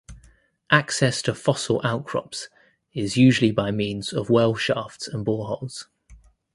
[0.71, 2.49] Access to fossil outcrops
[2.91, 5.89] is usually by means of well shafts and boreholes.